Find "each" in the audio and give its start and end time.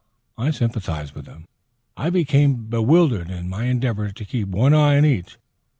5.05-5.37